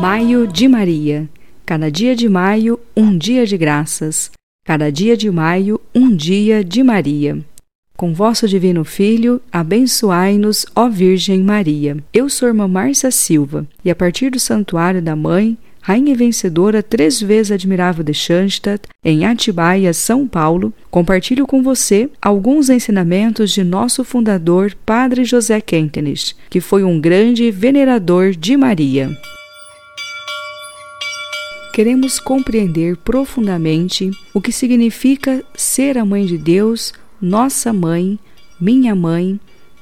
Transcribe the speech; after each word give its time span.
Maio 0.00 0.46
de 0.46 0.68
Maria. 0.68 1.28
Cada 1.66 1.90
dia 1.90 2.14
de 2.14 2.28
maio, 2.28 2.78
um 2.96 3.18
dia 3.18 3.44
de 3.44 3.58
graças. 3.58 4.30
Cada 4.64 4.92
dia 4.92 5.16
de 5.16 5.28
maio, 5.28 5.80
um 5.92 6.14
dia 6.14 6.62
de 6.62 6.84
Maria. 6.84 7.44
Com 7.96 8.14
vosso 8.14 8.46
divino 8.46 8.84
Filho, 8.84 9.42
abençoai-nos, 9.50 10.64
ó 10.72 10.88
Virgem 10.88 11.42
Maria. 11.42 11.96
Eu 12.12 12.30
sou 12.30 12.46
irmã 12.46 12.68
Márcia 12.68 13.10
Silva 13.10 13.66
e 13.84 13.90
a 13.90 13.96
partir 13.96 14.30
do 14.30 14.38
Santuário 14.38 15.02
da 15.02 15.16
Mãe, 15.16 15.58
Rainha 15.80 16.14
vencedora, 16.14 16.80
três 16.80 17.20
vezes 17.20 17.50
admirável 17.50 18.04
de 18.04 18.14
Schanstatt, 18.14 18.82
em 19.04 19.24
Atibaia, 19.24 19.92
São 19.92 20.28
Paulo, 20.28 20.72
compartilho 20.92 21.44
com 21.44 21.60
você 21.60 22.08
alguns 22.22 22.70
ensinamentos 22.70 23.50
de 23.50 23.64
nosso 23.64 24.04
fundador, 24.04 24.76
Padre 24.86 25.24
José 25.24 25.60
Kentenich, 25.60 26.36
que 26.48 26.60
foi 26.60 26.84
um 26.84 27.00
grande 27.00 27.50
venerador 27.50 28.30
de 28.30 28.56
Maria 28.56 29.10
queremos 31.78 32.18
compreender 32.18 32.96
profundamente 32.96 34.10
o 34.34 34.40
que 34.40 34.50
significa 34.50 35.44
ser 35.54 35.96
a 35.96 36.04
Mãe 36.04 36.26
de 36.26 36.36
Deus, 36.36 36.92
nossa 37.22 37.72
mãe, 37.72 38.18
minha 38.60 38.96
mãe, 38.96 39.38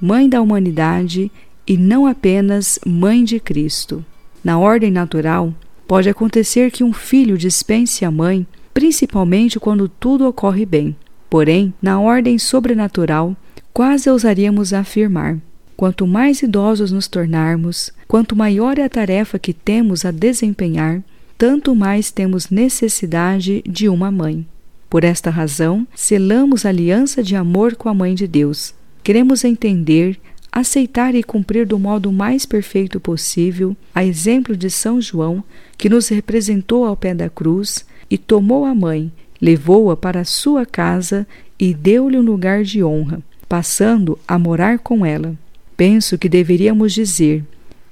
mãe 0.00 0.28
da 0.28 0.40
humanidade 0.40 1.32
e 1.66 1.76
não 1.76 2.06
apenas 2.06 2.78
mãe 2.86 3.24
de 3.24 3.40
Cristo. 3.40 4.04
Na 4.44 4.56
ordem 4.56 4.92
natural, 4.92 5.52
pode 5.84 6.08
acontecer 6.08 6.70
que 6.70 6.84
um 6.84 6.92
filho 6.92 7.36
dispense 7.36 8.04
a 8.04 8.10
mãe, 8.12 8.46
principalmente 8.72 9.58
quando 9.58 9.88
tudo 9.88 10.28
ocorre 10.28 10.64
bem. 10.64 10.94
Porém, 11.28 11.74
na 11.82 11.98
ordem 11.98 12.38
sobrenatural, 12.38 13.36
quase 13.74 14.08
ousaríamos 14.08 14.72
afirmar: 14.72 15.38
quanto 15.76 16.06
mais 16.06 16.40
idosos 16.40 16.92
nos 16.92 17.08
tornarmos, 17.08 17.90
quanto 18.06 18.36
maior 18.36 18.78
é 18.78 18.84
a 18.84 18.88
tarefa 18.88 19.40
que 19.40 19.52
temos 19.52 20.04
a 20.04 20.12
desempenhar, 20.12 21.02
tanto 21.40 21.74
mais 21.74 22.10
temos 22.10 22.50
necessidade 22.50 23.62
de 23.66 23.88
uma 23.88 24.10
mãe. 24.10 24.46
Por 24.90 25.04
esta 25.04 25.30
razão, 25.30 25.86
selamos 25.94 26.66
aliança 26.66 27.22
de 27.22 27.34
amor 27.34 27.76
com 27.76 27.88
a 27.88 27.94
Mãe 27.94 28.14
de 28.14 28.26
Deus. 28.26 28.74
Queremos 29.02 29.42
entender, 29.42 30.20
aceitar 30.52 31.14
e 31.14 31.22
cumprir 31.22 31.66
do 31.66 31.78
modo 31.78 32.12
mais 32.12 32.44
perfeito 32.44 33.00
possível, 33.00 33.74
a 33.94 34.04
exemplo 34.04 34.54
de 34.54 34.68
São 34.68 35.00
João, 35.00 35.42
que 35.78 35.88
nos 35.88 36.08
representou 36.08 36.84
ao 36.84 36.94
pé 36.94 37.14
da 37.14 37.30
cruz 37.30 37.86
e 38.10 38.18
tomou 38.18 38.66
a 38.66 38.74
mãe, 38.74 39.10
levou-a 39.40 39.96
para 39.96 40.20
a 40.20 40.26
sua 40.26 40.66
casa 40.66 41.26
e 41.58 41.72
deu-lhe 41.72 42.18
um 42.18 42.22
lugar 42.22 42.64
de 42.64 42.84
honra, 42.84 43.22
passando 43.48 44.18
a 44.28 44.38
morar 44.38 44.78
com 44.78 45.06
ela. 45.06 45.34
Penso 45.74 46.18
que 46.18 46.28
deveríamos 46.28 46.92
dizer: 46.92 47.42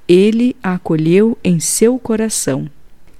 Ele 0.07 0.55
a 0.62 0.75
acolheu 0.75 1.39
em 1.43 1.59
seu 1.59 1.99
coração. 1.99 2.69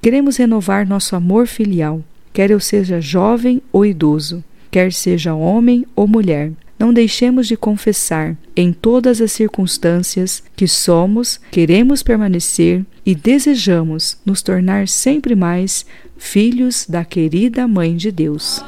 Queremos 0.01 0.37
renovar 0.37 0.87
nosso 0.87 1.17
amor 1.17 1.47
filial, 1.47 2.03
quer 2.33 2.51
eu 2.51 2.61
seja 2.61 3.01
jovem 3.01 3.61
ou 3.73 3.85
idoso, 3.85 4.45
quer 4.71 4.93
seja 4.93 5.35
homem 5.35 5.85
ou 5.97 6.07
mulher. 6.07 6.53
Não 6.79 6.93
deixemos 6.93 7.49
de 7.49 7.57
confessar, 7.57 8.37
em 8.55 8.73
todas 8.73 9.21
as 9.21 9.33
circunstâncias, 9.33 10.45
que 10.55 10.69
somos, 10.69 11.41
queremos 11.51 12.05
permanecer 12.05 12.87
e 13.05 13.17
desejamos 13.17 14.17
nos 14.25 14.43
tornar 14.43 14.87
sempre 14.87 15.35
mais 15.35 15.85
filhos 16.17 16.87
da 16.89 17.05
querida 17.05 17.67
Mãe 17.67 17.97
de 17.97 18.13
Deus. 18.13 18.63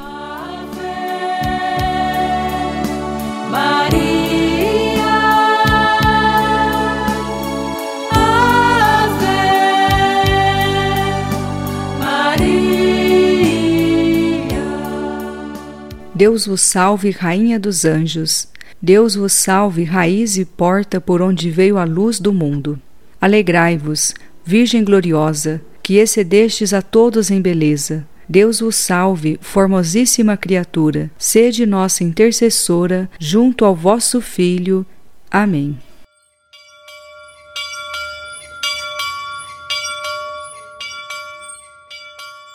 Deus 16.21 16.45
vos 16.45 16.61
salve, 16.61 17.09
Rainha 17.09 17.59
dos 17.59 17.83
Anjos. 17.83 18.47
Deus 18.79 19.15
vos 19.15 19.33
salve, 19.33 19.83
raiz 19.83 20.37
e 20.37 20.45
porta 20.45 21.01
por 21.01 21.19
onde 21.19 21.49
veio 21.49 21.79
a 21.79 21.83
luz 21.83 22.19
do 22.19 22.31
mundo. 22.31 22.79
Alegrai-vos, 23.19 24.13
Virgem 24.45 24.83
gloriosa, 24.83 25.59
que 25.81 25.95
excedestes 25.95 26.75
a 26.75 26.81
todos 26.83 27.31
em 27.31 27.41
beleza. 27.41 28.07
Deus 28.29 28.59
vos 28.59 28.75
salve, 28.75 29.39
formosíssima 29.41 30.37
criatura, 30.37 31.09
sede 31.17 31.65
nossa 31.65 32.03
intercessora 32.03 33.09
junto 33.19 33.65
ao 33.65 33.75
vosso 33.75 34.21
Filho. 34.21 34.85
Amém. 35.31 35.75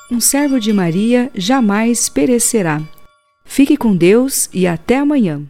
Um 0.09 0.21
servo 0.21 0.60
de 0.60 0.72
Maria 0.72 1.33
jamais 1.34 2.09
perecerá. 2.09 2.81
Fique 3.56 3.74
com 3.74 3.96
Deus 3.96 4.50
e 4.52 4.66
até 4.66 4.98
amanhã. 4.98 5.40